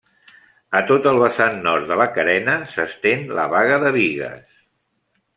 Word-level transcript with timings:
A 0.77 0.79
tot 0.91 1.09
el 1.09 1.17
vessant 1.23 1.59
nord 1.67 1.91
de 1.91 1.97
la 2.01 2.07
carena 2.15 2.55
s'estén 2.71 3.27
la 3.41 3.45
Baga 3.53 3.77
de 3.85 3.93
Bigues. 3.99 4.57